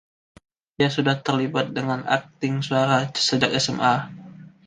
[0.81, 3.95] Ia sudah terlibat dengan akting suara sejak SMA.